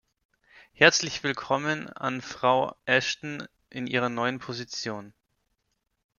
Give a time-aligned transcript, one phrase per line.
[0.73, 5.13] Herzlich willkommen an Frau Ashton in ihrer neuen Position.